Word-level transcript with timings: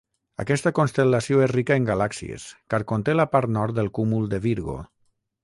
Aquesta 0.43 0.69
constel·lació 0.77 1.43
és 1.47 1.51
rica 1.51 1.77
en 1.81 1.85
galàxies, 1.89 2.47
car 2.75 2.81
conté 2.93 3.17
la 3.19 3.27
part 3.35 3.53
nord 3.59 3.79
del 3.83 3.93
cúmul 4.01 4.27
de 4.35 4.43
Virgo. 4.49 4.81